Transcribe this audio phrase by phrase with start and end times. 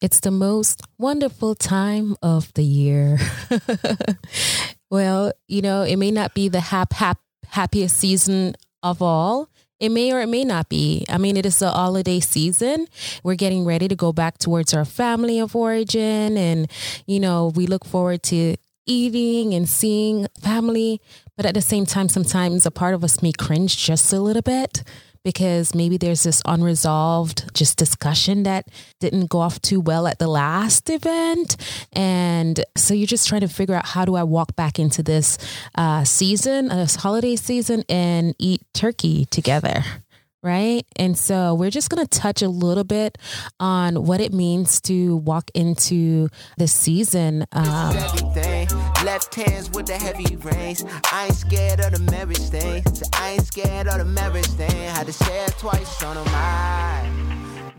[0.00, 3.18] It's the most wonderful time of the year.
[4.90, 9.48] well, you know, it may not be the hap, hap, happiest season of all.
[9.80, 11.04] It may or it may not be.
[11.08, 12.86] I mean, it is the holiday season.
[13.24, 16.36] We're getting ready to go back towards our family of origin.
[16.36, 16.70] And,
[17.06, 18.56] you know, we look forward to
[18.86, 21.00] eating and seeing family.
[21.36, 24.42] But at the same time, sometimes a part of us may cringe just a little
[24.42, 24.84] bit
[25.24, 28.68] because maybe there's this unresolved just discussion that
[29.00, 31.56] didn't go off too well at the last event.
[31.92, 35.38] And so you're just trying to figure out how do i walk back into this
[35.74, 39.84] uh, season uh, this holiday season and eat turkey together
[40.42, 40.86] right?
[40.96, 43.18] And so we're just going to touch a little bit
[43.58, 47.44] on what it means to walk into this season.
[47.52, 47.94] Um,
[49.04, 50.84] Left hands with the heavy reins.
[51.12, 52.84] I ain't scared of the marriage thing.
[53.14, 54.70] I ain't scared of the marriage thing.
[54.70, 57.28] Had to say it twice on my.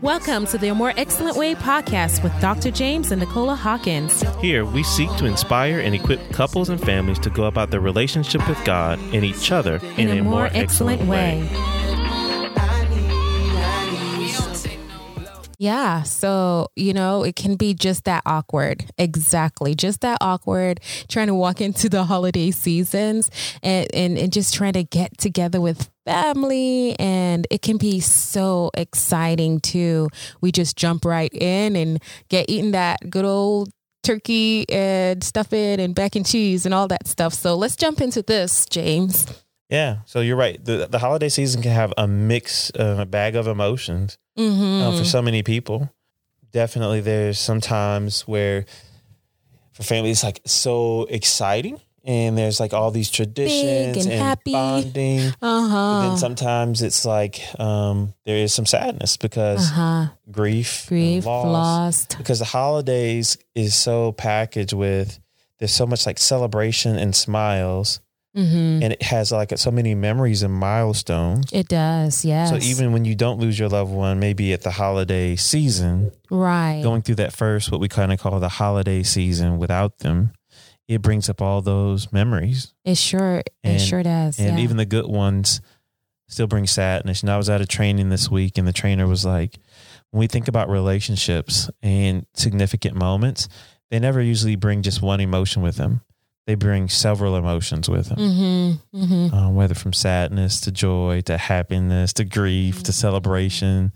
[0.02, 2.70] Welcome to the More Excellent Way podcast with Dr.
[2.70, 4.22] James and Nicola Hawkins.
[4.40, 8.46] Here, we seek to inspire and equip couples and families to go about their relationship
[8.48, 11.42] with God and each other in, in a, a, more, more excellent, excellent way.
[11.42, 11.79] way.
[15.60, 16.04] Yeah.
[16.04, 18.86] So, you know, it can be just that awkward.
[18.96, 19.74] Exactly.
[19.74, 23.30] Just that awkward trying to walk into the holiday seasons
[23.62, 26.98] and, and, and just trying to get together with family.
[26.98, 30.08] And it can be so exciting too.
[30.40, 33.68] We just jump right in and get eating that good old
[34.02, 37.34] turkey and stuff it and mac and cheese and all that stuff.
[37.34, 39.26] So let's jump into this, James.
[39.70, 40.62] Yeah, so you're right.
[40.62, 44.82] the The holiday season can have a mix, uh, a bag of emotions mm-hmm.
[44.82, 45.92] uh, for so many people.
[46.50, 48.64] Definitely, there's sometimes where
[49.72, 54.22] for families, it's like so exciting, and there's like all these traditions Big and, and
[54.22, 54.52] happy.
[54.52, 55.32] bonding.
[55.40, 56.08] Uh-huh.
[56.08, 60.08] then sometimes it's like um, there is some sadness because uh-huh.
[60.32, 62.18] grief, grief, loss, lost.
[62.18, 65.20] Because the holidays is so packaged with
[65.58, 68.00] there's so much like celebration and smiles
[68.36, 68.82] Mm-hmm.
[68.82, 71.46] And it has like so many memories and milestones.
[71.52, 72.50] It does, yes.
[72.50, 76.80] So even when you don't lose your loved one, maybe at the holiday season, right?
[76.82, 80.32] Going through that first, what we kind of call the holiday season without them,
[80.86, 82.72] it brings up all those memories.
[82.84, 84.38] It sure, and, it sure does.
[84.38, 84.64] And yeah.
[84.64, 85.60] even the good ones
[86.28, 87.22] still bring sadness.
[87.22, 89.58] And I was at a training this week, and the trainer was like,
[90.10, 93.48] when we think about relationships and significant moments,
[93.90, 96.02] they never usually bring just one emotion with them
[96.50, 99.32] they bring several emotions with them, mm-hmm, mm-hmm.
[99.32, 102.82] Um, whether from sadness to joy to happiness to grief mm-hmm.
[102.82, 103.92] to celebration.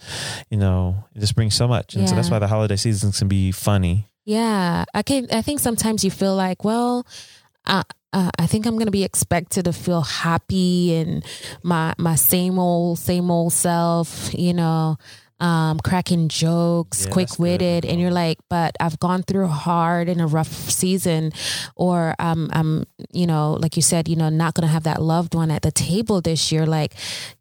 [0.51, 2.11] You know, it just brings so much, and yeah.
[2.11, 4.09] so that's why the holiday seasons can be funny.
[4.25, 5.27] Yeah, I can.
[5.33, 7.05] I think sometimes you feel like, well,
[7.67, 7.83] uh,
[8.13, 11.25] uh, I think I'm going to be expected to feel happy and
[11.65, 14.33] my my same old same old self.
[14.33, 14.97] You know,
[15.41, 20.21] um, cracking jokes, yeah, quick witted, and you're like, but I've gone through hard in
[20.21, 21.33] a rough season,
[21.77, 25.35] or um, I'm, you know, like you said, you know, not gonna have that loved
[25.35, 26.67] one at the table this year.
[26.67, 26.95] Like,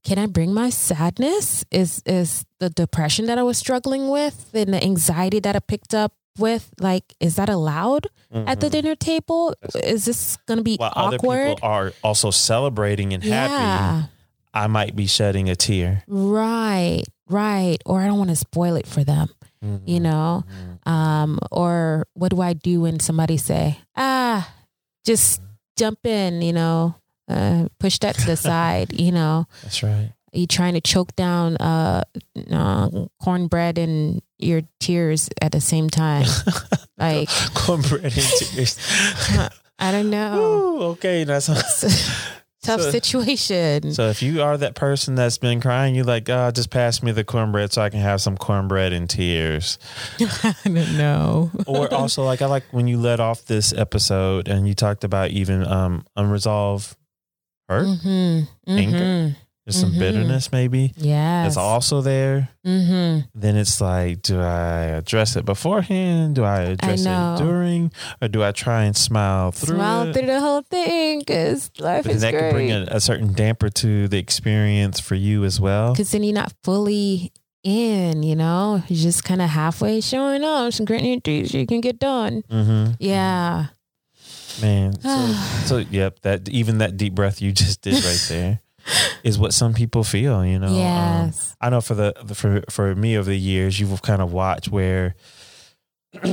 [0.03, 1.63] can I bring my sadness?
[1.71, 5.93] Is is the depression that I was struggling with and the anxiety that I picked
[5.93, 8.47] up with like is that allowed mm-hmm.
[8.47, 8.71] at the mm-hmm.
[8.71, 13.23] dinner table is this going to be While awkward other people are also celebrating and
[13.23, 13.47] yeah.
[13.47, 14.09] happy
[14.53, 18.87] i might be shedding a tear right right or i don't want to spoil it
[18.87, 19.29] for them
[19.63, 19.83] mm-hmm.
[19.87, 20.43] you know?
[20.47, 20.89] Mm-hmm.
[20.89, 24.49] um or what do i do when somebody say ah
[25.05, 25.41] just
[25.77, 26.95] jump in you know?
[27.27, 29.47] Uh, push that to the side you know?
[29.63, 30.11] That's right.
[30.33, 32.03] Are you trying to choke down uh,
[32.51, 32.89] uh
[33.21, 36.25] cornbread and your tears at the same time?
[36.95, 38.77] Like cornbread and tears.
[39.79, 40.39] I don't know.
[40.39, 41.49] Ooh, okay that's
[42.63, 43.91] tough so, situation.
[43.91, 47.11] So if you are that person that's been crying, you like, oh, just pass me
[47.11, 49.77] the cornbread so I can have some cornbread and tears.
[50.19, 51.51] I don't know.
[51.67, 55.31] or also like I like when you led off this episode and you talked about
[55.31, 56.95] even um unresolved
[57.69, 58.09] hurt, mm-hmm.
[58.09, 58.71] Mm-hmm.
[58.71, 59.35] anger.
[59.65, 59.99] There's some mm-hmm.
[59.99, 60.93] bitterness, maybe.
[60.97, 61.47] Yeah.
[61.47, 62.49] It's also there.
[62.65, 63.29] Mm-hmm.
[63.33, 66.35] Then it's like, do I address it beforehand?
[66.35, 67.93] Do I address I it during?
[68.21, 70.13] Or do I try and smile through Smile it?
[70.13, 72.41] through the whole thing because life but is that great.
[72.41, 75.93] can bring a, a, certain damper to the experience for you as well.
[75.93, 77.31] Because then you're not fully
[77.63, 78.83] in, you know?
[78.89, 80.73] You're just kind of halfway showing up.
[80.73, 82.43] Some great news you can get done.
[82.51, 82.95] Mm-hmm.
[82.99, 83.67] Yeah.
[84.61, 84.99] Man.
[84.99, 85.33] So,
[85.65, 88.59] so, yep, that even that deep breath you just did right there
[89.23, 90.67] is what some people feel, you know.
[90.67, 91.51] Um, yes.
[91.51, 94.31] Um, I know for the, the, for for me over the years, you've kind of
[94.31, 95.15] watched where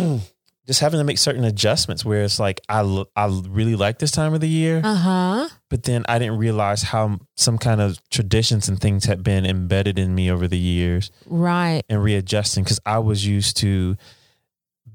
[0.71, 4.35] just having to make certain adjustments where it's like I I really like this time
[4.35, 4.81] of the year.
[4.85, 5.49] Uh-huh.
[5.69, 9.99] But then I didn't realize how some kind of traditions and things had been embedded
[9.99, 11.11] in me over the years.
[11.27, 11.83] Right.
[11.89, 13.97] And readjusting cuz I was used to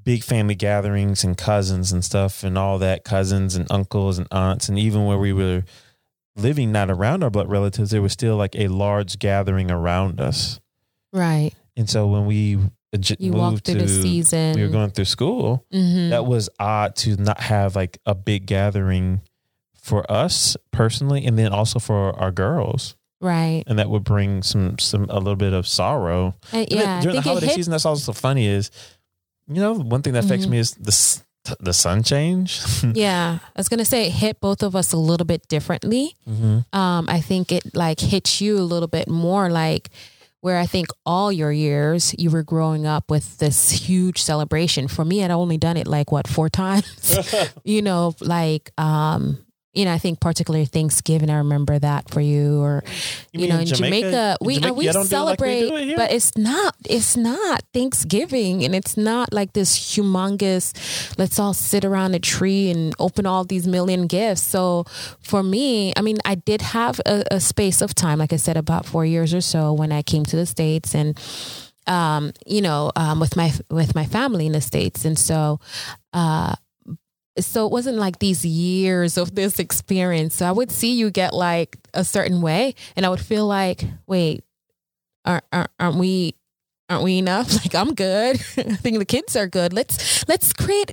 [0.02, 4.68] big family gatherings and cousins and stuff and all that cousins and uncles and aunts
[4.68, 5.64] and even where we were
[6.36, 10.60] living not around our blood relatives there was still like a large gathering around us
[11.12, 11.52] Right.
[11.76, 12.58] and so when we
[13.00, 14.54] j- You moved walked through to the season.
[14.54, 16.10] we were going through school Mhm.
[16.10, 19.20] that was odd to not have like a big gathering
[19.80, 23.62] for us personally and then also for our girls right.
[23.66, 27.00] and that would bring some some a little bit of sorrow then yeah.
[27.00, 28.70] During the holiday hit season that's also funny is
[29.48, 30.50] you know one thing that affects Mhm.
[30.50, 31.22] me is the
[31.60, 32.60] the sun change
[32.94, 36.14] Yeah, I was gonna say it hit both of us a little bit differently.
[36.26, 39.90] hmm Um, I think it like hits you a little bit more like
[40.40, 44.86] where I think all your years you were growing up with this huge celebration.
[44.88, 47.18] For me, I'd only done it like what four times.
[47.64, 49.38] you know, like um,
[49.76, 51.28] you know, I think particularly Thanksgiving.
[51.28, 52.82] I remember that for you, or
[53.32, 54.00] You you, know, in in Jamaica?
[54.00, 56.36] Jamaica, In we Jamaica, uh, we don't do it like we celebrate, it but it's
[56.36, 60.72] not it's not Thanksgiving, and it's not like this humongous.
[61.18, 64.42] Let's all sit around a tree and open all these million gifts.
[64.42, 64.84] So
[65.20, 68.56] for me, I mean, I did have a, a space of time, like I said,
[68.56, 71.20] about four years or so when I came to the states, and
[71.86, 75.60] um, you know, um, with my with my family in the states, and so.
[76.14, 76.54] Uh,
[77.38, 80.34] so it wasn't like these years of this experience.
[80.36, 83.84] So I would see you get like a certain way, and I would feel like,
[84.06, 84.44] wait,
[85.24, 86.34] aren't, aren't, aren't we?
[86.88, 87.52] Aren't we enough?
[87.64, 88.36] Like I'm good.
[88.56, 89.72] I think the kids are good.
[89.72, 90.92] Let's let's create,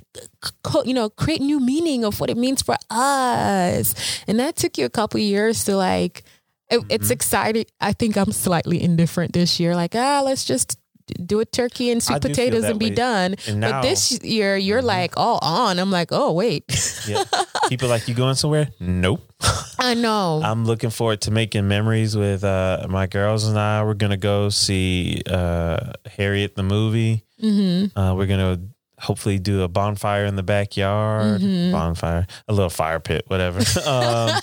[0.84, 3.94] you know, create new meaning of what it means for us.
[4.26, 6.24] And that took you a couple years to like.
[6.70, 7.66] It, It's exciting.
[7.78, 9.76] I think I'm slightly indifferent this year.
[9.76, 10.78] Like ah, let's just
[11.26, 12.94] do a turkey and sweet potatoes and be way.
[12.94, 13.34] done.
[13.48, 14.84] And but this year, you're Mhm.
[14.86, 15.78] like all on.
[15.78, 16.64] I'm like, oh wait,
[17.08, 17.22] yeah
[17.68, 19.20] people like you going somewhere nope
[19.78, 20.40] I know.
[20.44, 24.50] i'm looking forward to making memories with uh my girls and i we're gonna go
[24.50, 28.60] see uh harriet the movie hmm uh we're gonna
[28.98, 31.72] hopefully do a bonfire in the backyard Mhm.
[31.72, 34.40] bonfire a little fire pit whatever um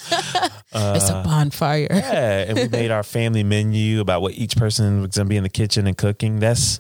[0.74, 1.88] it's a uh, bonfire.
[1.90, 5.44] yeah, and we made our family menu about what each person was gonna be in
[5.44, 6.40] the kitchen and cooking.
[6.40, 6.80] That's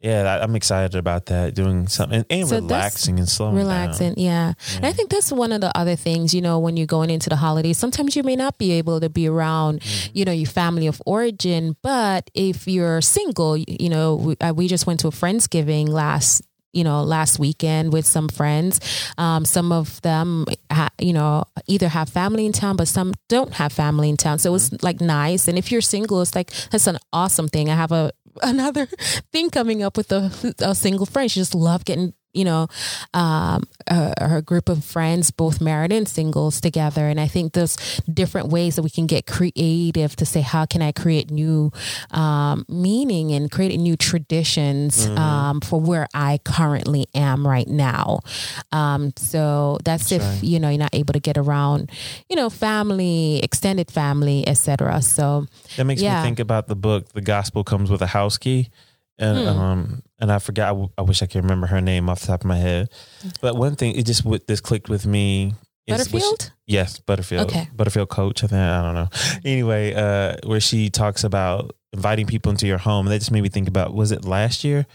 [0.00, 1.54] yeah, I- I'm excited about that.
[1.54, 4.52] Doing something and, and So relaxing and slowing Relaxing, yeah.
[4.76, 7.30] And I think that's one of the other things, you know, when you're going into
[7.30, 9.82] the holidays, sometimes you may not be able to be around,
[10.12, 11.76] you know, your family of origin.
[11.82, 15.88] But if you're single, you you know, we, uh, we just went to a Friendsgiving
[15.88, 16.42] last
[16.74, 18.80] you know last weekend with some friends.
[19.18, 23.54] Um, some of them ha- you know either have family in town but some don't
[23.54, 24.38] have family in town.
[24.38, 25.48] So it was like nice.
[25.48, 27.70] And if you're single it's like that's an awesome thing.
[27.70, 28.12] I have a
[28.42, 28.86] another
[29.32, 31.30] thing coming up with a, a single friend.
[31.30, 32.66] She just love getting you know
[33.14, 37.76] um, a, her group of friends both married and singles together and i think there's
[38.12, 41.70] different ways that we can get creative to say how can i create new
[42.10, 45.18] um, meaning and create new traditions Mhm.
[45.18, 48.20] um, for where i currently am right now
[48.72, 50.42] um, so that's, That's if right.
[50.44, 51.90] you know you're not able to get around
[52.28, 55.46] you know family extended family etc so
[55.76, 56.16] That makes Yeah.
[56.20, 57.12] me think about the book.
[57.12, 58.68] The gospel comes with a house key,
[59.18, 59.48] and Hmm.
[59.48, 60.64] um, and I forgot.
[60.66, 62.88] I, w- I wish I could remember her name off the top of my head.
[63.40, 65.54] But one thing, it just with this clicked with me.
[65.86, 67.46] is when she- butterfield Yes, Butterfield.
[67.50, 67.68] Okay.
[67.76, 68.42] Butterfield coach.
[68.42, 69.08] I think I don't know.
[69.44, 73.06] Anyway, uh, where she talks about inviting people into your home.
[73.06, 74.86] That just made me think about was it last year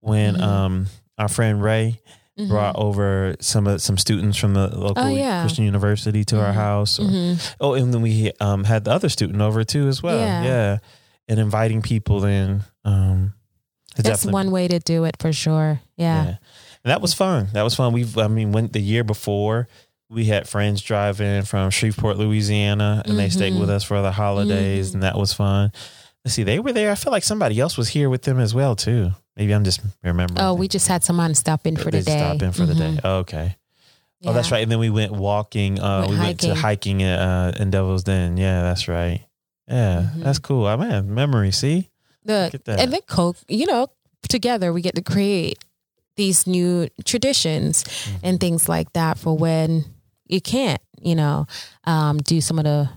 [0.00, 0.40] when Mhm.
[0.42, 0.86] um
[1.18, 2.00] our friend Ray
[2.38, 2.48] Mhm.
[2.48, 5.42] brought over some of some students from the local Oh, yeah.
[5.42, 6.54] Christian university to our Mhm.
[6.54, 7.00] house.
[7.00, 7.54] Or, Mhm.
[7.60, 10.20] Oh, and then we um had the other student over too as well.
[10.20, 10.42] Yeah.
[10.44, 10.78] Yeah.
[11.26, 12.62] And inviting people in.
[12.84, 13.34] Um
[14.02, 16.38] that's definitely- one way to do it for sure yeah, and
[16.84, 17.48] that was fun.
[17.54, 17.92] That was fun.
[17.92, 19.66] We've, I mean, went the year before,
[20.08, 24.90] we had friends driving from Shreveport, Louisiana, and they stayed with us for the holidays,
[24.90, 24.94] Mhm.
[24.94, 25.72] and that was fun.
[26.24, 26.90] Let's see, they were there.
[26.92, 29.10] I feel like somebody else was here with them as well, too.
[29.36, 30.38] Maybe I'm just remembering.
[30.40, 30.60] oh things.
[30.60, 32.78] we just had someone stop in for They the day Stop in for the Mhm.
[32.96, 33.00] day.
[33.04, 33.56] Oh, okay.
[34.24, 34.62] Oh, that's right.
[34.62, 35.78] And then we went walking.
[35.80, 38.36] Uh, Went we went to hiking at, uh, in Devil's Den.
[38.36, 39.20] Yeah, that's right.
[39.68, 40.22] Yeah, Mhm.
[40.24, 40.66] that's cool.
[40.66, 41.50] I man, memory.
[41.52, 41.88] See,
[42.28, 42.78] the Look at that.
[42.80, 43.88] and then coke you know
[44.28, 45.58] together we get to create
[46.16, 48.16] these new traditions Mm-hmm.
[48.26, 49.84] and things like that for when
[50.26, 51.46] you can't you know
[51.84, 52.88] um, do some of the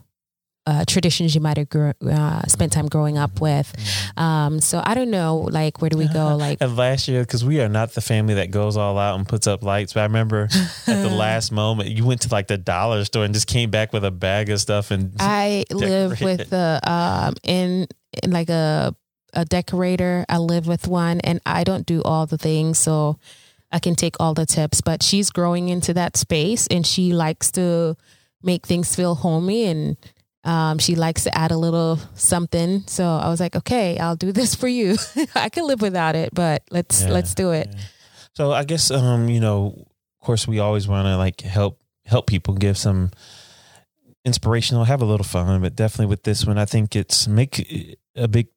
[0.68, 3.74] uh, traditions you might have grew, uh, spent time growing up with
[4.16, 7.44] um, so i don't know like where do we go like And last year, because
[7.44, 10.04] we are not the family that goes all out and puts up lights, but I
[10.04, 10.48] remember
[10.88, 13.92] at the last moment, you went to like the dollar store and just came back
[13.94, 17.88] with a bag of stuff and I live with the um in,
[18.22, 18.96] in like a
[19.34, 20.26] a decorator.
[20.30, 23.18] I live with one, and I don't do all the things, so
[23.72, 24.82] I can take all the tips.
[24.82, 27.96] But she's growing into that space, and she likes to
[28.44, 29.98] make things feel homey, and
[30.44, 32.84] um, she likes to add a little something.
[32.88, 34.98] So I was like, okay, I'll do this for you.
[35.36, 37.70] I can live without it, but let's Yeah, let's do it.
[37.72, 37.80] yeah.
[38.34, 39.86] So I guess um, you know,
[40.20, 43.12] of course we always want to like help help people give some
[44.26, 48.28] inspirational, have a little fun, but definitely with this one I think it's make a
[48.28, 48.48] big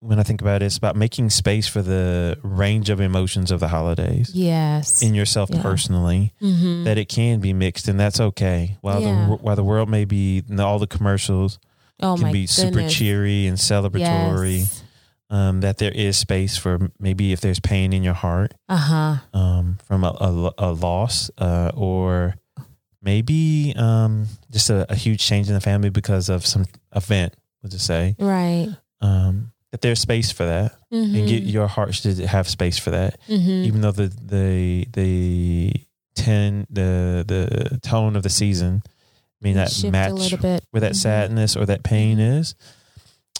[0.00, 3.58] when I think about it, it's about making space for the range of emotions of
[3.60, 4.30] the holidays.
[4.32, 5.02] Yes.
[5.02, 5.60] In yourself Yeah.
[5.62, 6.84] personally, mm-hmm.
[6.84, 8.76] that it can be mixed, and that's okay.
[8.80, 9.26] While Yeah.
[9.28, 11.58] the while the world may be all the commercials
[12.00, 14.82] oh can be super cheery and celebratory, Yes.
[15.30, 19.16] um, that there is space for maybe if there's pain in your heart Uh-huh.
[19.34, 22.36] um, from a, a, a loss uh, or
[23.02, 26.64] maybe um, just a, a huge change in the family because of some
[26.94, 28.68] event, let's just say, Right.
[29.00, 30.72] um, that there's space for that.
[30.92, 31.16] Mm-hmm.
[31.16, 33.20] And get your heart should have space for that.
[33.28, 33.64] mm-hmm.
[33.66, 35.72] Even though the the the
[36.14, 38.82] ten the the tone of the season
[39.40, 40.32] may not Shift match
[40.70, 40.96] where that Mhm.
[40.96, 42.54] sadness or that pain is.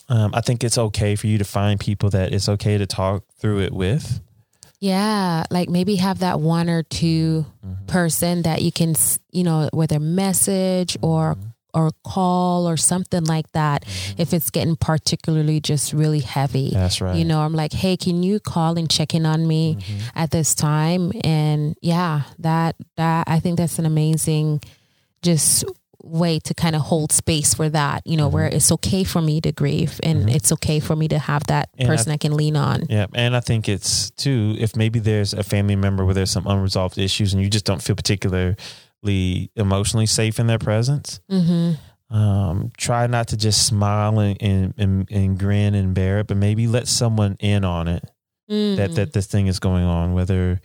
[0.09, 3.25] Um, I think it's okay for you to find people that it's okay to talk
[3.39, 4.21] through it with.
[4.81, 7.45] Yeah, like maybe have that one or two
[7.89, 8.95] person that you can,
[9.33, 11.48] you know, whether message or Mm-hmm.
[11.75, 13.85] Or call or something like that.
[14.17, 17.17] If it's getting particularly just really heavy, That's right.
[17.17, 20.01] you know, I'm like, hey, can you call and check in on me Mhm.
[20.15, 21.13] at this time?
[21.25, 24.61] And yeah, that that I think that's an amazing,
[25.23, 25.65] just
[26.03, 28.01] way to kind of hold space for that.
[28.07, 30.35] You know, where it's okay for me to grieve and Mhm.
[30.35, 32.85] it's okay for me to have that And I- person I can lean on.
[32.89, 36.47] Yeah, and I think it's too if maybe there's a family member where there's some
[36.47, 38.55] unresolved issues and you just don't feel particularly
[39.05, 41.21] emotionally safe in their presence.
[41.31, 42.17] Mm-hmm.
[42.17, 46.37] Um, try not to just smile and, and, and, and grin and bear it, but
[46.39, 48.05] maybe let someone in on it
[48.51, 48.77] Mm.
[48.79, 50.15] that that this thing is going on.
[50.15, 50.63] Whether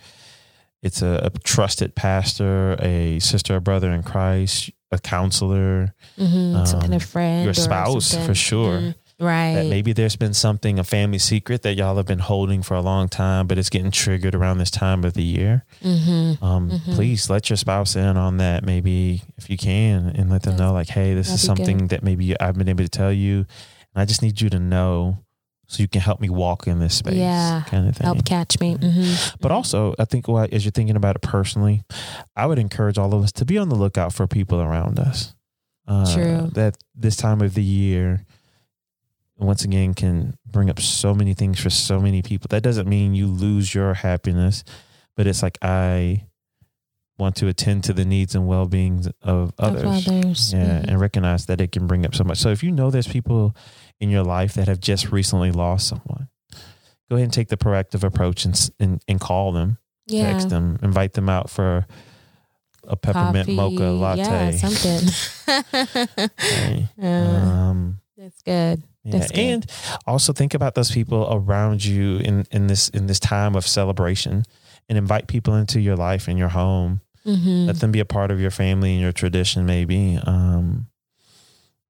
[0.81, 6.63] it's a, a trusted pastor, a sister or brother in Christ, a counselor, Mm-hmm.
[6.65, 8.95] Some kind um, of friend, your spouse, for sure.
[9.19, 9.53] Right?
[9.55, 12.81] that maybe there's been something a family secret that y'all have been holding for a
[12.81, 15.63] long time, but it's getting triggered around this time of the year.
[15.81, 16.43] mm-hmm.
[16.43, 16.95] Um, Mhm.
[16.95, 20.73] Please let your spouse in on that, maybe if you can, and let them know,
[20.73, 23.37] like, hey, this is That'd something that maybe I've been able to tell you,
[23.93, 25.19] and I just need you to know
[25.67, 27.63] so you can help me walk in this space, Yeah.
[27.67, 28.05] kind of thing.
[28.05, 28.75] Help catch me.
[28.75, 29.35] Mm-hmm.
[29.39, 31.83] But also, I think what, as you're thinking about it personally,
[32.35, 35.33] I would encourage all of us to be on the lookout for people around us.
[35.87, 36.49] Uh, True.
[36.53, 38.25] That this time of the year,
[39.37, 42.47] once again, can bring up so many things for so many people.
[42.49, 44.63] That doesn't mean you lose your happiness,
[45.15, 46.27] but it's like I
[47.19, 50.07] want to attend to the needs and well being of others.
[50.07, 50.53] Of others.
[50.53, 50.87] Yeah, Mhm.
[50.87, 52.37] and recognize that it can bring up so much.
[52.39, 53.55] So if you know there's people
[53.99, 56.27] in your life that have just recently lost someone,
[57.09, 60.31] go ahead and take the proactive approach and and, and call them, yeah.
[60.31, 61.85] text them, invite them out for
[62.87, 64.21] a peppermint Coffee, mocha latte.
[64.21, 65.09] Yeah, something.
[66.39, 66.89] Okay.
[67.01, 68.83] Um, that's good.
[69.03, 69.27] Yeah.
[69.35, 69.65] And
[70.07, 74.43] also think about those people around you in, in this in this time of celebration
[74.89, 77.67] and invite people into your life and your home Mm-hmm.
[77.67, 80.87] let them be a part of your family and your tradition maybe um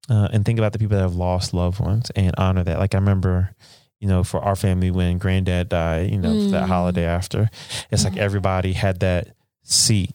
[0.10, 2.94] uh, and think about the people that have lost loved ones and honor that like
[2.94, 3.56] i remember
[4.00, 6.68] you know for our family when granddad died you know that Mm.
[6.68, 7.50] holiday after
[7.90, 9.30] it's like everybody had that
[9.64, 10.12] seat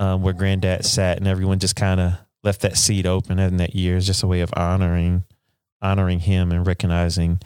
[0.00, 3.76] um, where granddad sat and everyone just kind of left that seat open in that
[3.76, 5.22] year is just a way of honoring
[5.82, 7.40] honoring him and recognizing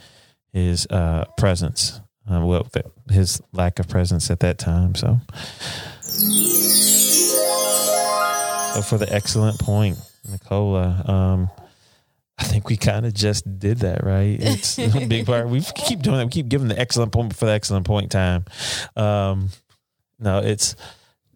[0.52, 2.00] his uh presence
[2.30, 2.66] uh, well
[3.10, 5.20] his lack of presence at that time so
[8.76, 9.96] so for the excellent point,
[10.30, 11.50] Nicola, um,
[12.36, 14.38] I think we kind of just did that, right?
[14.42, 15.48] It's a big part.
[15.48, 16.26] We keep doing that.
[16.26, 18.44] We keep giving the excellent point for the excellent point time.
[18.94, 19.48] Um,
[20.18, 20.76] no, it's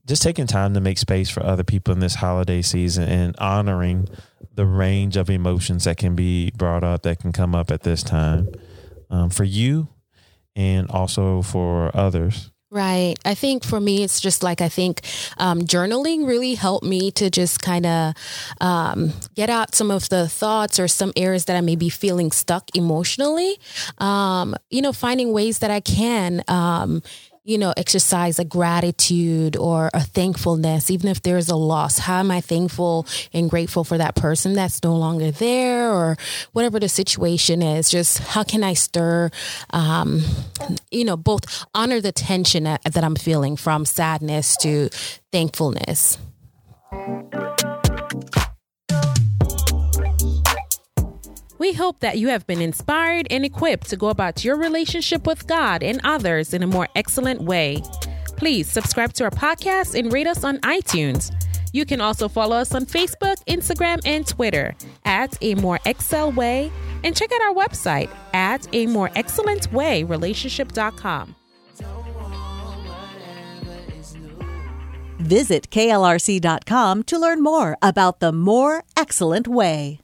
[0.06, 4.08] just taking time to make space for other people in this holiday season and honoring
[4.54, 8.02] the range of emotions that can be brought up, that can come up at this
[8.02, 8.48] time
[9.10, 9.88] um, for you
[10.56, 12.50] and also for others.
[12.72, 13.16] Right.
[13.24, 15.00] I think for me, it's just like I think
[15.38, 18.14] um, journaling really helped me to just kind of
[18.60, 22.30] um, get out some of the thoughts or some areas that I may be feeling
[22.30, 23.58] stuck emotionally.
[23.98, 26.44] Um, you know, finding ways that I can.
[27.42, 31.98] You know, exercise a gratitude or a thankfulness, even if there's a loss.
[31.98, 36.16] How am I thankful and grateful for that person that's no longer there or
[36.52, 37.88] whatever the situation is?
[37.88, 39.30] Just how can I stir,
[39.70, 40.22] um,
[40.90, 44.90] you know, both honor the tension that, that I'm feeling from sadness to
[45.32, 46.18] thankfulness.
[51.60, 55.46] We hope that you have been inspired and equipped to go about your relationship with
[55.46, 57.82] God and others in a more excellent way.
[58.38, 61.30] Please subscribe to our podcast and rate us on iTunes.
[61.74, 64.74] You can also follow us on Facebook, Instagram, and Twitter
[65.04, 66.72] at A More Excel Way
[67.04, 71.34] and check out our website at A More Excellent Way Relationship.com.
[75.18, 80.00] Visit klrc.com to learn more about the More Excellent Way.